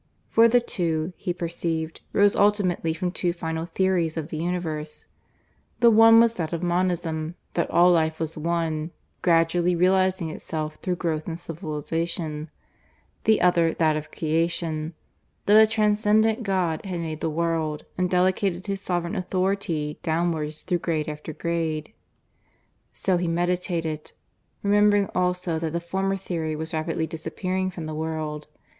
[0.29, 5.05] For the two, he perceived, rose ultimately from two final theories of the universe:
[5.79, 8.89] the one was that of Monism that all life was one,
[9.21, 12.49] gradually realizing itself through growth and civilization;
[13.25, 14.95] the other that of Creation
[15.45, 20.79] that a Transcendent God had made the world, and delegated His sovereign authority downwards through
[20.79, 21.93] grade after grade.
[22.91, 24.13] So he meditated,
[24.63, 28.47] remembering also that the former theory was rapidly disappearing from the world.